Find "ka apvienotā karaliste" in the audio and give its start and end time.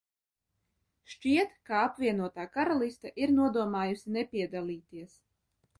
1.69-3.15